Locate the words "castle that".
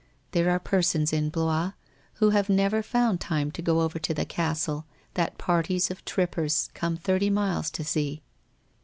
4.25-5.37